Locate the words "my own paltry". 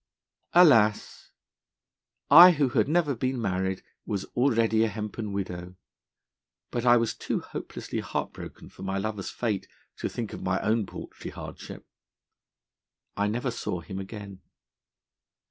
10.41-11.29